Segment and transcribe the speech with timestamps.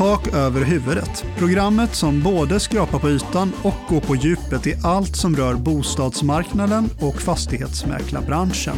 [0.00, 1.24] Tak över huvudet.
[1.38, 6.90] Programmet som både skrapar på ytan och går på djupet i allt som rör bostadsmarknaden
[7.00, 8.76] och fastighetsmäklarbranschen.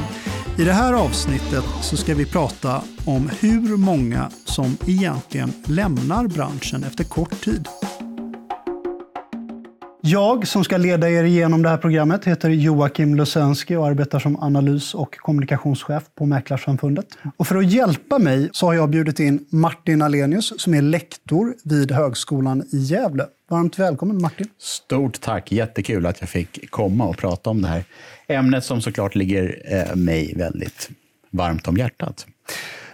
[0.58, 6.84] I det här avsnittet så ska vi prata om hur många som egentligen lämnar branschen
[6.84, 7.68] efter kort tid.
[10.04, 14.42] Jag som ska leda er igenom det här programmet heter Joakim Lusensky och arbetar som
[14.42, 17.06] analys och kommunikationschef på Mäklarsamfundet.
[17.36, 21.54] Och för att hjälpa mig så har jag bjudit in Martin Alenius som är lektor
[21.64, 23.26] vid Högskolan i Gävle.
[23.50, 24.46] Varmt välkommen Martin.
[24.58, 27.84] Stort tack, jättekul att jag fick komma och prata om det här
[28.26, 30.90] ämnet som såklart ligger eh, mig väldigt
[31.30, 32.26] varmt om hjärtat.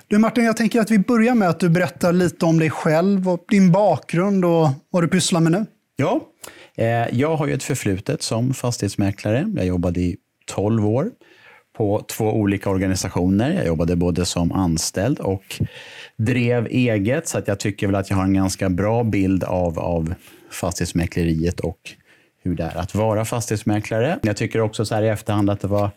[0.09, 3.29] Du Martin, jag tänker att vi börjar med att du berättar lite om dig själv
[3.29, 5.67] och din bakgrund och vad du pysslar med nu.
[5.97, 6.21] Ja,
[6.79, 9.47] Eh, jag har ju ett förflutet som fastighetsmäklare.
[9.57, 11.11] Jag jobbade i 12 år
[11.77, 13.55] på två olika organisationer.
[13.55, 15.61] Jag jobbade både som anställd och
[16.17, 19.79] drev eget, så att jag tycker väl att jag har en ganska bra bild av,
[19.79, 20.15] av
[20.51, 21.79] fastighetsmäkleriet och
[22.43, 24.19] hur det är att vara fastighetsmäklare.
[24.23, 25.91] Jag tycker också så här i efterhand att det var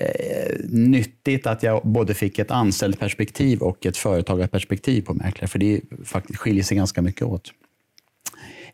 [0.00, 5.58] eh, nyttigt att jag både fick ett anställd perspektiv och ett företagarperspektiv på mäklare, för
[5.58, 7.52] det faktiskt skiljer sig ganska mycket åt.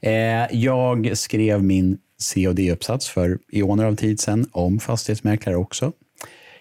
[0.06, 1.98] Eh, jag skrev min
[2.34, 5.92] COD-uppsats för eoner av tid sedan om fastighetsmäklare också.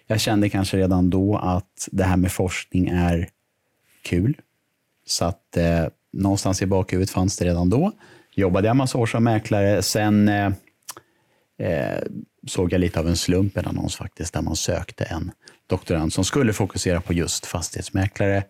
[0.07, 3.29] Jag kände kanske redan då att det här med forskning är
[4.01, 4.37] kul.
[5.05, 7.91] Så att eh, någonstans i bakhuvudet fanns det redan då.
[8.35, 9.81] Jobbade jag massa år som mäklare.
[9.81, 10.51] Sen eh,
[11.57, 12.01] eh,
[12.47, 15.31] såg jag lite av en slump en annons faktiskt, där man sökte en
[15.67, 18.43] doktorand som skulle fokusera på just fastighetsmäklare.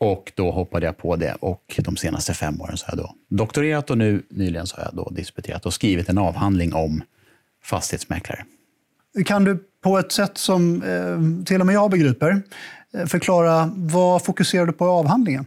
[0.00, 3.14] Och då hoppade jag på det och de senaste fem åren så har jag då
[3.36, 7.02] doktorerat och nu nyligen så har jag då disputerat och skrivit en avhandling om
[7.64, 8.44] fastighetsmäklare.
[9.24, 12.42] Kan du på ett sätt som eh, till och med jag begriper
[12.94, 15.46] eh, förklara vad fokuserar du på i avhandlingen?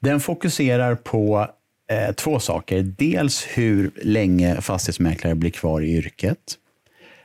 [0.00, 1.46] Den fokuserar på
[1.90, 2.82] eh, två saker.
[2.82, 6.56] Dels hur länge fastighetsmäklare blir kvar i yrket.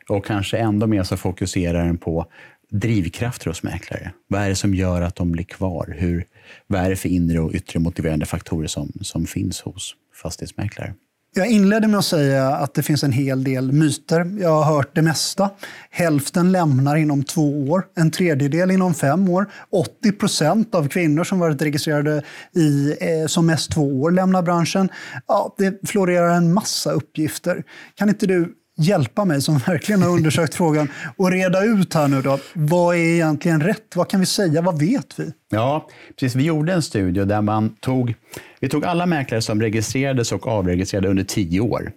[0.09, 2.25] Och kanske ändå mer så fokuserar den på
[2.71, 4.11] drivkrafter hos mäklare.
[4.27, 5.95] Vad är det som gör att de blir kvar?
[5.97, 6.25] Hur,
[6.67, 10.93] vad är det för inre och yttre motiverande faktorer som, som finns hos fastighetsmäklare?
[11.37, 14.31] Jag inledde med att säga att det finns en hel del myter.
[14.39, 15.49] Jag har hört det mesta.
[15.89, 19.45] Hälften lämnar inom två år, en tredjedel inom fem år.
[19.69, 22.23] 80 procent av kvinnor som varit registrerade
[22.55, 24.89] i eh, som mest två år lämnar branschen.
[25.27, 27.63] Ja, det florerar en massa uppgifter.
[27.95, 30.87] Kan inte du hjälpa mig som verkligen har undersökt frågan
[31.17, 32.39] och reda ut här nu då.
[32.53, 33.95] Vad är egentligen rätt?
[33.95, 34.61] Vad kan vi säga?
[34.61, 35.31] Vad vet vi?
[35.49, 35.87] Ja,
[36.19, 36.35] precis.
[36.35, 38.13] Vi gjorde en studie där man tog,
[38.59, 41.91] vi tog alla mäklare som registrerades och avregistrerade under tio år.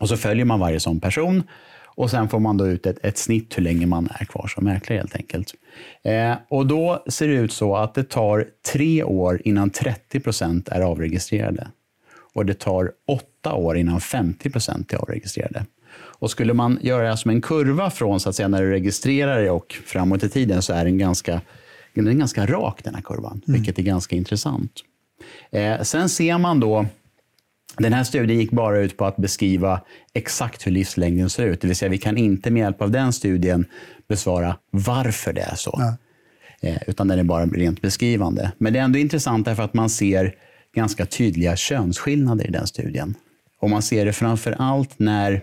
[0.00, 1.42] Och så följer man varje sån person
[1.98, 4.64] och sen får man då ut ett, ett snitt hur länge man är kvar som
[4.64, 5.54] mäklare helt enkelt.
[6.02, 10.68] Eh, och då ser det ut så att det tar tre år innan 30 procent
[10.68, 11.68] är avregistrerade.
[12.34, 15.64] Och det tar åtta år innan 50 procent är avregistrerade.
[15.92, 19.38] Och skulle man göra det som en kurva från så att säga, när du registrerar
[19.38, 21.40] dig och framåt i tiden så är den ganska,
[21.94, 23.60] den är ganska rak den här kurvan, mm.
[23.60, 24.72] vilket är ganska intressant.
[25.50, 26.86] Eh, sen ser man då
[27.76, 29.80] den här studien gick bara ut på att beskriva
[30.14, 31.60] exakt hur livslängden ser ut.
[31.60, 33.66] Det vill säga, vi kan inte med hjälp av den studien
[34.08, 35.74] besvara varför det är så.
[35.78, 35.96] Ja.
[36.60, 38.52] Eh, utan den är bara rent beskrivande.
[38.58, 40.34] Men det är ändå intressant därför att man ser
[40.74, 43.14] ganska tydliga könsskillnader i den studien.
[43.60, 45.42] Och man ser det framför allt när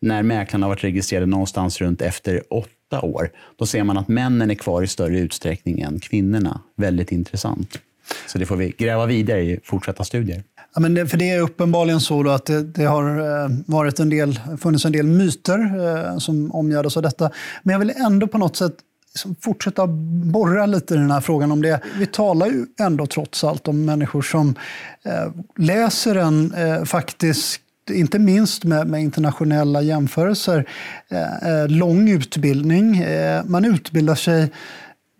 [0.00, 4.50] när mäklarna har varit registrerade någonstans runt efter åtta år, då ser man att männen
[4.50, 6.60] är kvar i större utsträckning än kvinnorna.
[6.76, 7.78] Väldigt intressant.
[8.26, 10.44] Så det får vi gräva vidare i fortsatta studier.
[10.74, 14.10] Ja, men det, för det är uppenbarligen så att det, det, har eh, varit en
[14.10, 17.30] del, funnits en del myter eh, som omgärdas av detta.
[17.62, 18.74] Men jag vill ändå på något sätt
[19.14, 21.80] liksom, fortsätta borra lite i den här frågan om det.
[21.98, 24.54] Vi talar ju ändå trots allt om människor som
[25.02, 27.60] eh, läser en eh, faktisk
[27.92, 30.68] inte minst med, med internationella jämförelser,
[31.08, 32.98] eh, eh, lång utbildning.
[32.98, 34.48] Eh, man utbildar sig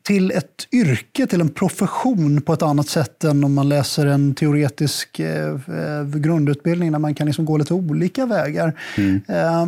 [0.03, 4.35] till ett yrke, till en profession på ett annat sätt än om man läser en
[4.35, 8.81] teoretisk eh, eh grundutbildning där man kan liksom gå lite olika vägar.
[8.97, 9.21] Mm.
[9.29, 9.63] Eh,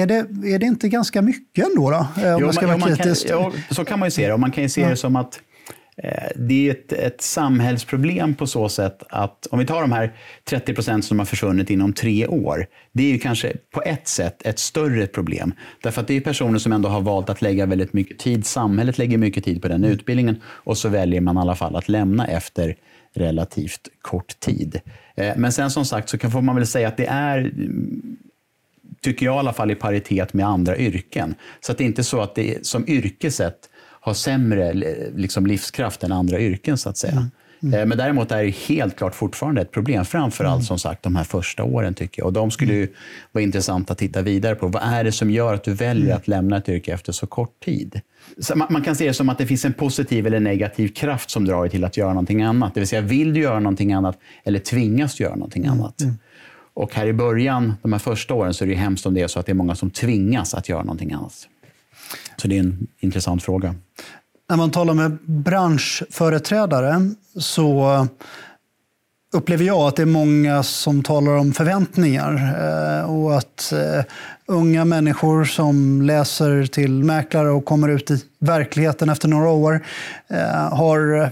[0.00, 0.14] är, det,
[0.54, 1.90] är det inte ganska mycket ändå?
[1.90, 2.06] Då, om
[2.40, 3.28] jo, man ska vara kritisk?
[3.28, 4.32] Kan, ja, så kan man ju se det.
[4.32, 5.47] Och man kan ju se det som att Eh,
[6.02, 10.12] Eh, det är ett, ett samhällsproblem på så sätt att om vi tar de här
[10.44, 12.66] 30 procent som har försvunnit inom tre år.
[12.92, 15.52] Det är ju kanske på ett sätt ett större problem.
[15.82, 18.46] Därför att det är personer som ändå har valt att lägga väldigt mycket tid.
[18.46, 21.88] Samhället lägger mycket tid på den utbildningen och så väljer man i alla fall att
[21.88, 22.76] lämna efter
[23.14, 24.80] relativt kort tid.
[25.16, 27.52] Eh, men sen som sagt så får man väl säga att det är
[29.00, 31.34] tycker jag i alla fall i paritet med andra yrken.
[31.60, 33.58] Så att det är inte så att det som yrke sett
[34.08, 34.72] har sämre
[35.16, 37.12] liksom, livskraft än andra yrken så att säga.
[37.12, 37.30] Mm.
[37.62, 37.88] Mm.
[37.88, 40.04] Men däremot är det helt klart fortfarande ett problem.
[40.04, 40.64] Framförallt mm.
[40.64, 42.26] som sagt de här första åren tycker jag.
[42.26, 42.88] Och de skulle ju
[43.32, 44.68] vara intressanta att titta vidare på.
[44.68, 46.16] Vad är det som gör att du väljer mm.
[46.16, 48.00] att lämna ett yrke efter så kort tid?
[48.38, 51.30] Så man, man, kan se det som att det finns en positiv eller negativ kraft
[51.30, 52.74] som drar dig till att göra någonting annat.
[52.74, 55.80] Det vill säga, vill du göra någonting annat eller tvingas göra någonting mm.
[55.80, 56.00] annat?
[56.00, 56.14] Mm.
[56.74, 59.26] Och här i början, de här första åren, så är det hemskt om det är
[59.26, 61.48] så att det är många som tvingas att göra någonting annat.
[62.36, 63.74] Så det är en intressant fråga.
[64.50, 68.06] När man talar med branschföreträdare så
[69.32, 72.34] upplever jag att det är många som talar om förväntningar
[73.00, 74.04] eh, och att eh,
[74.46, 79.86] unga människor som läser till mäklare och kommer ut i verkligheten efter några år
[80.28, 81.30] eh, har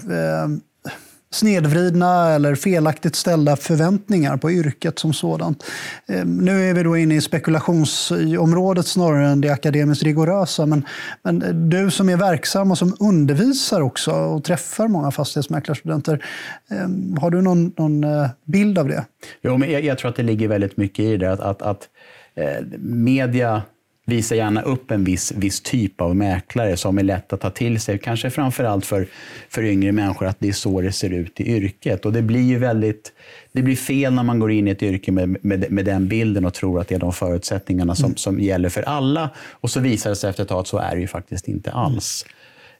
[1.30, 5.64] snedvridna eller felaktigt ställda förväntningar på yrket som sådant.
[6.08, 10.66] Ehm, nu är vi då inne i spekulationsområdet snarare än det akademiskt rigorösa.
[10.66, 10.86] Men,
[11.22, 16.24] men du som är verksam och som undervisar också och träffar många fastighetsmäklarstudenter.
[16.70, 19.04] Ehm, har du någon, någon eh, bild av det?
[19.42, 21.32] Jo, men jag, jag, tror att det ligger väldigt mycket i det.
[21.32, 21.88] Att, att, att
[22.34, 23.62] eh, media
[24.08, 27.80] visar gärna upp en viss, viss typ av mäklare som är lätt att ta till
[27.80, 27.98] sig.
[27.98, 29.06] Kanske framförallt för,
[29.48, 32.06] för yngre människor, att det är så det ser ut i yrket.
[32.06, 33.12] Och det blir ju väldigt
[33.52, 36.44] det blir fel när man går in i ett yrke med, med, med den bilden
[36.44, 38.16] och tror att det är de förutsättningarna som, mm.
[38.16, 39.30] som gäller för alla.
[39.50, 41.72] Och så visar det sig efter ett tag att så är det ju faktiskt inte
[41.72, 42.24] alls.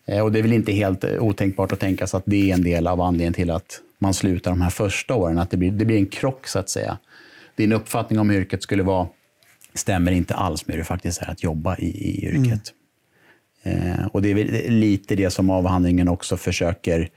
[0.07, 0.25] Mm.
[0.25, 2.87] Och det är väl inte helt otänkbart att tänka sig att det är en del
[2.87, 5.39] av anledningen till att man slutar de här första åren.
[5.39, 6.99] Att det blir, det blir en krock, så att säga.
[7.57, 9.07] Din uppfattning om yrket skulle vara
[9.79, 12.73] stämmer inte alls med hur det faktiskt är att jobba i, i yrket.
[13.63, 14.01] Mm.
[14.01, 17.11] Eh, och det är lite det som avhandlingen också försöker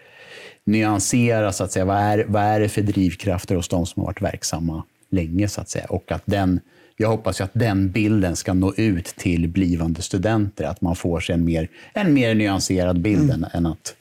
[0.66, 1.86] nyansera, så att säga.
[1.86, 5.62] Vad är, vad är det för drivkrafter hos de som har varit verksamma länge, så
[5.62, 5.86] att säga.
[5.86, 6.60] Och att den,
[6.98, 11.36] jag hoppas att den bilden ska nå ut till blivande studenter, att man får sig
[11.36, 13.46] en mer, en mer nyanserad bild mm.
[13.54, 13.96] än, att,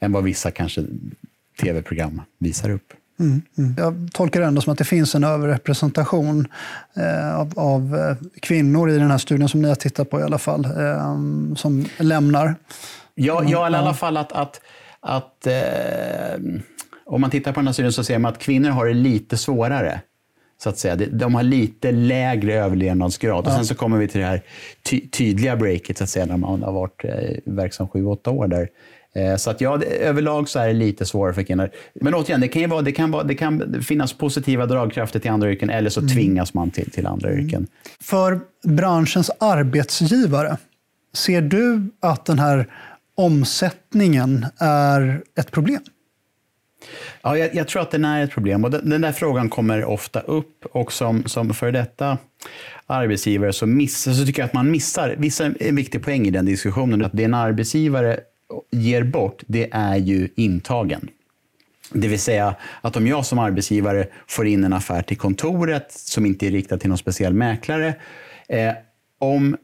[0.00, 0.84] än vad vissa kanske
[1.60, 2.92] tv-program visar upp.
[3.20, 3.74] Mm, mm.
[3.78, 6.48] Jag tolkar det ändå som att det finns en överrepresentation
[6.96, 10.22] eh, av, av, eh, kvinnor i den här studien som ni har tittat på i
[10.22, 12.54] alla fall, eh, som lämnar.
[13.14, 14.60] Ja, ja i alla fall att, att,
[15.00, 16.40] att eh,
[17.06, 19.36] om man tittar på den här studien så ser man att kvinnor har det lite
[19.36, 20.00] svårare.
[20.62, 20.96] Så att säga.
[20.96, 23.46] De har lite lägre överlevnadsgrad.
[23.46, 23.50] Ja.
[23.50, 24.42] Och sen så kommer vi till det här
[24.82, 27.12] ty tydliga breaket, så att säga, när man har varit eh,
[27.44, 28.48] verksam sju, åtta år.
[28.48, 28.68] Där
[29.38, 31.70] så att ja, överlag så är det lite svårare för kvinnor.
[32.00, 35.30] Men återigen, det kan, ju vara, det kan, vara, det kan finnas positiva dragkrafter till
[35.30, 36.12] andra yrken eller så mm.
[36.12, 37.44] tvingas man till, till andra mm.
[37.44, 37.66] yrken.
[38.00, 40.56] För branschens arbetsgivare,
[41.12, 42.66] ser du att den här
[43.14, 45.80] omsättningen är ett problem?
[47.22, 48.64] Ja, jag, jag, tror att den är ett problem.
[48.64, 50.64] Och den, den, där frågan kommer ofta upp.
[50.72, 52.18] Och som, som för detta
[52.86, 56.44] arbetsgivare så, miss, så tycker jag att man missar vissa, en viktig poäng i den
[56.44, 57.04] diskussionen.
[57.04, 58.20] Att det en arbetsgivare
[58.70, 61.08] ger bort, det är ju intagen.
[61.92, 66.26] Det vill säga att om jag som arbetsgivare får in en affär till kontoret som
[66.26, 67.94] inte är riktad till någon speciell mäklare.
[68.48, 68.72] Eh,
[69.18, 69.56] om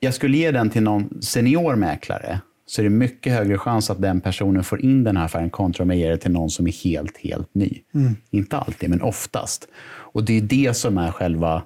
[0.00, 4.02] jag skulle ge den till någon senior mäklare så är det mycket högre chans att
[4.02, 6.66] den personen får in den här affären kontra om jag ger det till någon som
[6.66, 7.82] är helt, helt ny.
[7.94, 8.16] Mm.
[8.30, 9.68] Inte alltid, men oftast.
[9.86, 11.62] Och det är det som är själva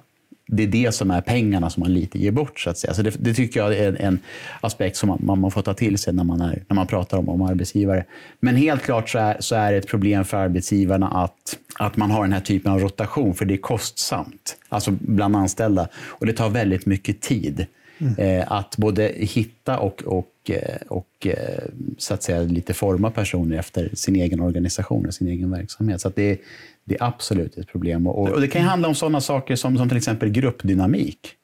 [0.51, 2.59] det är det som är pengarna som man lite ger bort.
[2.59, 2.93] Så att säga.
[2.93, 4.19] Så det, det tycker jag är en
[4.61, 7.29] aspekt som man, man, får ta till sig när man, är, när man pratar om,
[7.29, 8.05] om arbetsgivare.
[8.39, 12.11] Men helt klart så är, så är det ett problem för arbetsgivarna att, att man
[12.11, 14.57] har den här typen av rotation, för det är kostsamt.
[14.69, 15.87] Alltså bland anställda.
[15.95, 17.65] Och det tar väldigt mycket tid.
[18.01, 18.15] Mm.
[18.17, 21.63] Eh, att både hitta och, och, eh, och eh,
[21.97, 26.01] så att säga, lite forma personer efter sin egen organisation och sin egen verksamhet.
[26.01, 26.41] Så det,
[26.83, 28.07] det är absolut ett problem.
[28.07, 31.35] Och, och det kan handla om sådana saker som, som till exempel gruppdynamik.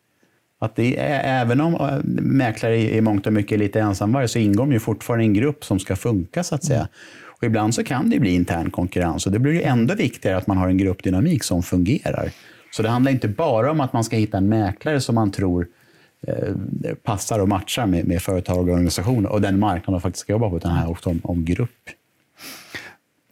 [0.59, 4.73] Att det är, även om mäklare i mångt och mycket är lite ensamvarg så ingår
[4.73, 6.87] ju fortfarande i en grupp som ska funka så att säga.
[7.37, 10.47] Och ibland så kan det bli intern konkurrens och det blir ju ändå viktigare att
[10.47, 12.31] man har en gruppdynamik som fungerar.
[12.71, 15.67] Så det handlar inte bara om att man ska hitta en mäklare som man tror
[16.27, 20.33] Eh, passar och matchar med, med företag och organisationer och den marknad de faktiskt ska
[20.33, 21.89] jobba på, utan det handlar också om, om grupp.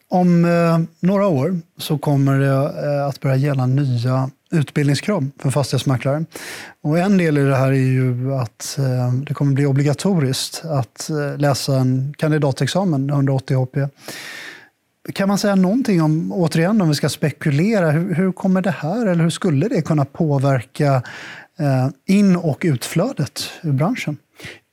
[0.10, 6.26] Om eh, några år så kommer det eh, att börja gälla nya utbildningskrav för fastighetsmäklare.
[6.82, 11.10] Och en del i det här är ju att eh, det kommer bli obligatoriskt att
[11.10, 13.78] eh, läsa en kandidatexamen, 180 HP.
[15.12, 19.06] Kan man säga någonting om, återigen om vi ska spekulera, hur, hur kommer det här,
[19.06, 21.04] eller hur skulle det kunna påverka
[21.60, 24.18] eh, in och utflödet ur branschen?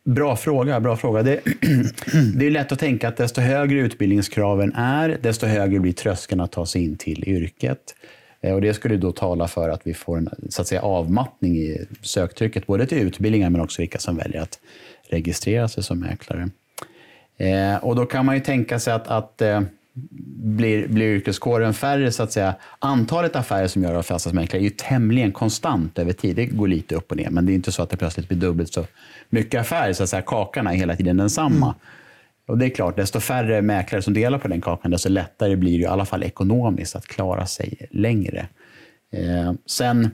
[0.04, 0.80] Bra fråga.
[0.80, 1.22] Bra fråga.
[1.22, 1.40] Det,
[2.34, 6.52] det, är lätt att tänka att desto högre utbildningskraven är, desto högre blir tröskeln att
[6.52, 7.94] ta sig in till yrket.
[8.40, 11.56] Eh, och det skulle då tala för att vi får en så att säga, avmattning
[11.56, 14.58] i söktrycket, både till utbildningar men också vilka som väljer att
[15.08, 16.50] registrera sig som mäklare.
[17.36, 19.60] Eh, och då kan man ju tänka sig att, att eh,
[19.92, 22.54] blir, blir yrkeskåren färre, så att säga.
[22.78, 26.36] Antalet affärer som gör av fastighetsmäklare är ju tämligen konstant över tid.
[26.36, 28.38] Det går lite upp och ner, men det är inte så att det plötsligt blir
[28.38, 28.86] dubbelt så
[29.30, 29.92] mycket affärer.
[29.92, 31.66] Så att säga, kakan är hela tiden densamma.
[31.66, 31.78] Mm.
[32.46, 35.78] Och det är klart, desto färre mäklare som delar på den kakan, desto lättare blir
[35.78, 38.46] det i alla fall ekonomiskt att klara sig längre.
[39.12, 40.10] Eh, sen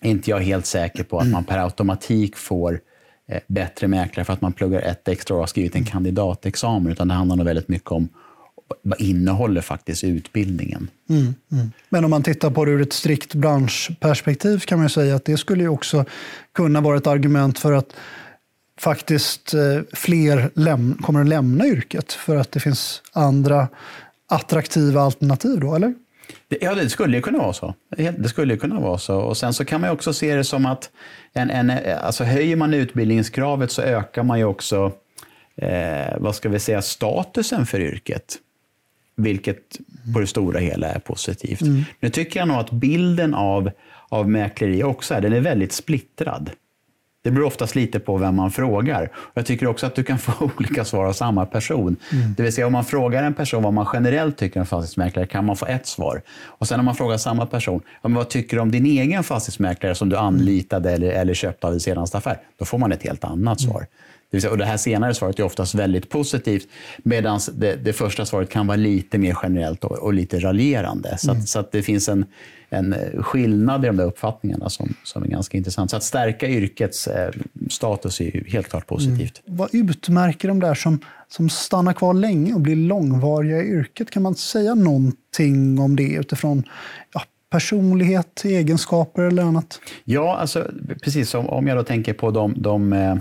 [0.00, 2.80] är inte jag helt säker på att man per automatik får
[3.28, 6.92] eh, bättre mäklare för att man pluggar ett extra år och har skrivit en kandidatexamen,
[6.92, 8.08] utan det handlar nog väldigt mycket om
[8.82, 10.90] vad innehåller faktiskt utbildningen?
[11.08, 11.72] Mm, mm.
[11.88, 15.36] Men om man tittar på det ur ett strikt branschperspektiv kan man säga att det
[15.36, 16.04] skulle ju också
[16.54, 17.96] kunna vara ett argument för att
[18.78, 20.50] faktiskt eh, fler
[21.02, 23.68] kommer att lämna yrket för att det finns andra
[24.28, 25.94] attraktiva alternativ då, eller?
[26.48, 27.74] Ja, det skulle ju kunna vara så.
[27.96, 29.18] Det skulle kunna vara så.
[29.18, 30.90] Och sen så kan man också se det som att
[31.32, 34.92] en, en, alltså höjer man utbildningskravet så ökar man ju också
[35.56, 38.38] eh, vad ska vi säga, statusen för yrket.
[39.16, 39.78] Vilket
[40.14, 41.60] på det stora hela är positivt.
[41.60, 41.82] Mm.
[42.00, 43.70] Nu tycker jag nog att bilden av,
[44.08, 46.50] av mäkleri också är, den är väldigt splittrad.
[47.24, 49.10] Det beror oftast lite på vem man frågar.
[49.34, 51.96] Jag tycker också att du kan få olika svar av samma person.
[52.12, 52.34] Mm.
[52.36, 55.44] Det vill säga om man frågar en person vad man generellt tycker om fastighetsmäklare kan
[55.44, 56.22] man få ett svar.
[56.44, 60.08] Och sen om man frågar samma person, vad tycker du om din egen fastighetsmäklare som
[60.08, 62.38] du anlitade eller, eller köpte av i senaste affär?
[62.58, 63.86] Då får man ett helt annat svar.
[64.34, 66.68] Det, säga, och det här senare svaret är oftast väldigt positivt
[67.02, 71.18] medan det, det, första svaret kan vara lite mer generellt och, och lite raljerande.
[71.18, 71.42] Så, mm.
[71.42, 72.24] att, så att det finns en,
[72.68, 75.90] en skillnad i de där uppfattningarna som, som är ganska intressant.
[75.90, 77.30] Så att stärka yrkets eh,
[77.70, 79.42] status är helt klart positivt.
[79.46, 79.56] Mm.
[79.56, 84.10] Vad utmärker de där som, som stannar kvar länge och blir långvariga i yrket?
[84.10, 86.62] Kan man säga någonting om det utifrån
[87.12, 89.80] ja, personlighet, egenskaper eller annat?
[90.04, 90.70] Ja, alltså,
[91.02, 91.30] precis.
[91.30, 93.16] Som, om jag då tänker på de, de eh,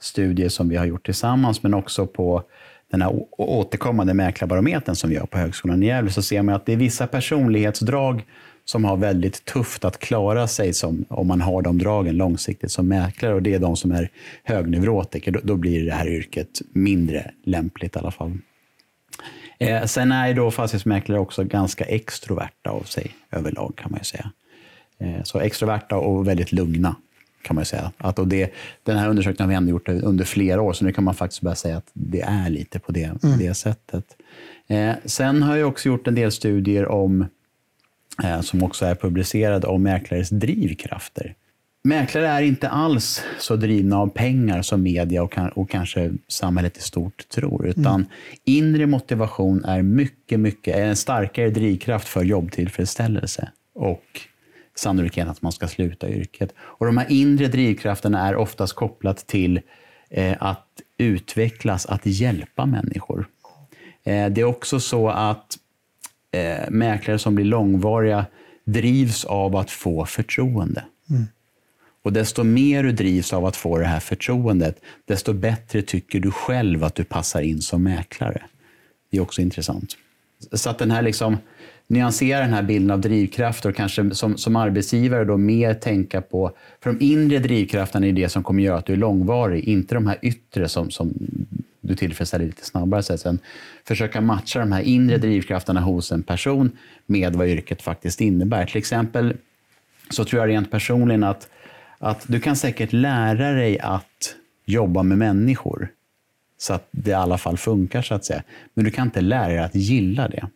[0.00, 2.42] studier som vi har gjort tillsammans, men också på
[2.90, 6.66] den här återkommande mäklarbarometern som vi gör på Högskolan i Gävle, så ser man att
[6.66, 8.24] det är vissa personlighetsdrag
[8.64, 12.88] som har väldigt tufft att klara sig som, om man har de dragen långsiktigt som
[12.88, 13.34] mäklare.
[13.34, 14.10] Och det är de som är
[14.44, 15.32] högneurotiker.
[15.32, 18.38] Då, då blir det här yrket mindre lämpligt i alla fall.
[19.58, 24.30] Eh, sen är då fastighetsmäklare också ganska extroverta av sig överlag kan man ju säga.
[25.00, 26.96] Eh, så extroverta och väldigt lugna
[27.48, 27.92] kan man säga.
[27.98, 28.52] Att, och det,
[28.82, 31.42] den här undersökningen har vi ändå gjort under flera år, så nu kan man faktiskt
[31.42, 33.38] börja säga att det är lite på det, mm.
[33.38, 34.04] det sättet.
[34.66, 37.26] Eh, sen har jag också gjort en del studier om,
[38.24, 41.34] eh, som också är publicerade, om mäklares drivkrafter.
[41.84, 46.80] Mäklare är inte alls så drivna av pengar som media och, och kanske samhället i
[46.80, 48.06] stort tror, utan mm.
[48.44, 54.28] inre motivation är mycket, mycket är en starkare drivkraft för jobbtillfredsställelse och
[54.78, 56.54] sannolikhet att man ska sluta yrket.
[56.58, 59.60] Och de här inre drivkrafterna är oftast kopplat till
[60.10, 60.66] eh, att
[60.98, 63.26] utvecklas, att hjälpa människor.
[64.04, 65.58] Eh, det är också så att
[66.30, 68.26] eh, mäklare som blir långvariga
[68.64, 70.84] drivs av att få förtroende.
[71.10, 71.26] Mm.
[72.02, 76.30] Och desto mer du drivs av att få det här förtroendet, desto bättre tycker du
[76.30, 78.42] själv att du passar in som mäklare.
[79.10, 79.96] Det är också intressant.
[80.52, 81.36] Så att den här liksom
[81.88, 86.52] nyansera den här bilden av drivkrafter och kanske som, som arbetsgivare då mer tänka på,
[86.82, 90.06] för de inre drivkrafterna är det som kommer göra att du är långvarig, inte de
[90.06, 91.14] här yttre som, som
[91.80, 93.02] du tillfredsställer lite snabbare.
[93.02, 93.38] Så sen
[93.84, 96.70] försöka matcha de här inre drivkrafterna hos en person
[97.06, 98.66] med vad yrket faktiskt innebär.
[98.66, 99.36] Till exempel
[100.10, 101.48] så tror jag rent personligen att,
[101.98, 105.88] att du kan säkert lära dig att jobba med människor
[106.58, 108.42] så att det i alla fall funkar, så att säga.
[108.74, 110.48] Men du kan inte lära dig att gilla det.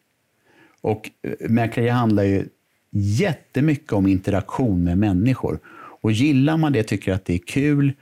[0.83, 2.47] Och eh, mäkleri handlar ju
[2.91, 5.59] jättemycket om interaktion med människor.
[6.01, 7.93] Och gillar man det, tycker att det är kul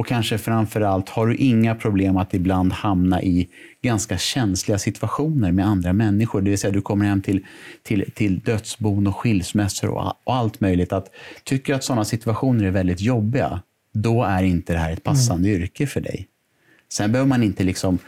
[0.00, 3.48] och kanske framför allt har du inga problem att ibland hamna i
[3.82, 6.40] ganska känsliga situationer med andra människor.
[6.40, 7.46] Det vill säga du kommer hem till,
[7.82, 10.92] till, till dödsbon och skilsmässor och, och allt möjligt.
[10.92, 11.10] Att,
[11.44, 15.62] tycker att sådana situationer är väldigt jobbiga, då är inte det här ett passande mm.
[15.62, 16.26] yrke för dig.
[16.88, 17.98] Sen behöver man inte liksom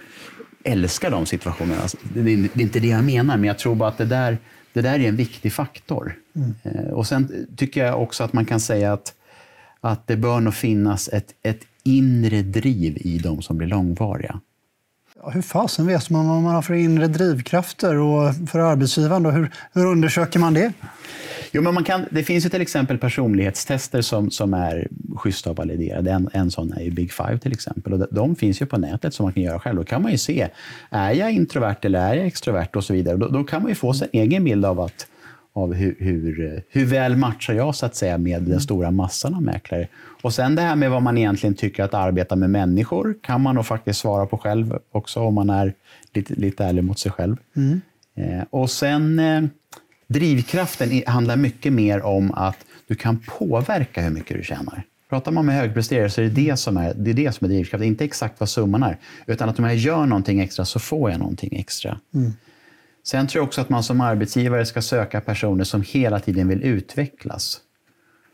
[0.64, 1.82] älskar de situationerna.
[1.82, 4.38] Alltså, det är inte det jag menar, men jag tror bara att det där,
[4.72, 6.14] det där är en viktig faktor.
[6.36, 6.54] Mm.
[6.62, 9.14] Eh, och Sen tycker jag också att man kan säga att,
[9.80, 14.40] att det bör nog finnas ett, ett inre driv i de som blir långvariga.
[15.22, 19.22] Ja, hur fasen vet man vad man har för inre drivkrafter och för arbetsgivaren?
[19.22, 19.30] Då?
[19.30, 20.72] Hur, hur undersöker man det?
[21.54, 25.56] Jo, men man kan, det finns ju till exempel personlighetstester som, som är schyssta och
[25.56, 26.10] validerade.
[26.10, 27.92] En, en sån är ju Big Five till exempel.
[27.92, 29.76] Och de, finns ju på nätet som man kan göra själv.
[29.76, 30.48] Då kan man ju se,
[30.90, 33.16] är jag introvert eller är jag extrovert och så vidare.
[33.16, 35.06] Då, då kan man ju få sin egen bild av att
[35.54, 39.42] av hur, hur, hur väl matchar jag så att säga med den stora massan av
[39.42, 39.88] mäklare.
[40.22, 43.54] Och sen det här med vad man egentligen tycker att arbeta med människor kan man
[43.54, 45.74] nog faktiskt svara på själv också om man är
[46.14, 47.36] lite, lite ärlig mot sig själv.
[47.56, 47.80] Mm.
[48.16, 49.42] Eh, och sen eh,
[50.12, 54.82] drivkraften handlar mycket mer om att du kan påverka hur mycket du tjänar.
[55.08, 57.48] Pratar man med högpresterare så är det det som är, det är, det som är
[57.48, 57.88] drivkraften.
[57.88, 61.18] Inte exakt vad summan är, utan att om jag gör någonting extra så får jag
[61.18, 61.98] någonting extra.
[62.14, 62.32] Mm.
[63.04, 66.62] Sen tror jag också att man som arbetsgivare ska söka personer som hela tiden vill
[66.62, 67.60] utvecklas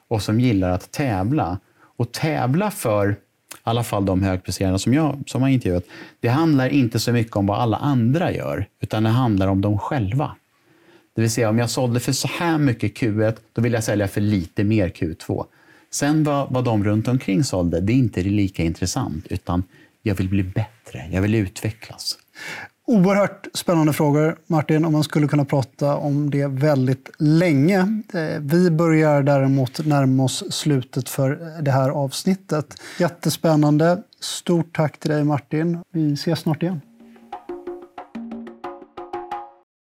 [0.08, 1.58] och som gillar att tävla.
[1.96, 3.14] Och tävla för, i
[3.62, 5.84] alla fall de högpresterande som jag som har intervjuat,
[6.20, 9.78] det handlar inte så mycket om vad alla andra gör, utan det handlar om dem
[9.78, 10.34] själva.
[11.18, 14.08] Det vill säga, om jag sålde för så här mycket Q1, då vill jag sälja
[14.08, 15.44] för lite mer Q2.
[15.90, 19.62] Sen vad, vad de runt omkring sålde, det är inte lika intressant, utan
[20.02, 22.18] jag vill bli bättre, jag vill utvecklas.
[22.86, 28.02] Oerhört spännande frågor, Martin, och man skulle kunna prata om det väldigt länge.
[28.14, 32.74] Eh, vi börjar däremot närma oss slutet för det här avsnittet.
[32.98, 34.02] Jättespännande.
[34.20, 35.78] Stort tack till dig, Martin.
[35.92, 36.80] Vi ses snart igen.